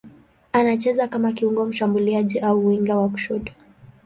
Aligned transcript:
Anacheza 0.53 1.07
kama 1.07 1.31
kiungo 1.31 1.65
mshambuliaji 1.65 2.39
au 2.39 2.67
winga 2.67 2.97
wa 2.97 3.09
kushoto. 3.09 3.53